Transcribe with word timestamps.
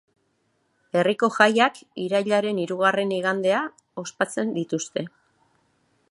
Herriko 0.99 1.27
jaiak 1.35 1.75
irailaren 2.05 2.61
hirugarren 2.63 3.13
igandea 3.19 3.59
ospatzen 4.05 4.55
dituzte. 4.57 5.05